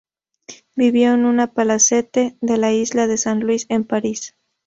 [0.75, 4.33] Vivió en un palacete de la Isla de San Luis en París.